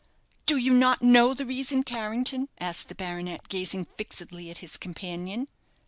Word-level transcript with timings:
"Do 0.47 0.57
you 0.57 0.73
not 0.73 1.03
know 1.03 1.35
the 1.35 1.45
reason, 1.45 1.83
Carrington?" 1.83 2.49
asked 2.59 2.89
the 2.89 2.95
baronet, 2.95 3.47
gazing 3.49 3.85
fixedly 3.85 4.49
at 4.49 4.57
his 4.57 4.75
companion. 4.75 5.47